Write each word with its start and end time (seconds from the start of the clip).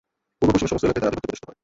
পূর্ব-পশ্চিমের 0.39 0.71
সমস্ত 0.71 0.85
এলাকায় 0.85 1.01
তার 1.03 1.09
আধিপত্য 1.11 1.23
প্রতিষ্ঠিত 1.25 1.45
হয়। 1.49 1.59